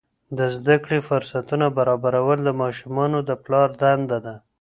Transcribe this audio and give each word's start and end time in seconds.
د 0.37 0.39
زده 0.55 0.75
کړې 0.83 0.99
فرصتونه 1.09 1.65
برابرول 1.77 2.39
د 2.43 2.49
ماشومانو 2.61 3.17
د 3.29 3.31
پلار 3.43 3.69
دنده 3.81 4.17
ده. 4.25 4.35